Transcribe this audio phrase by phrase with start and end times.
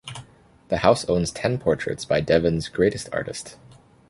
[0.69, 3.55] The house owns ten portraits by Devon's greatest artist.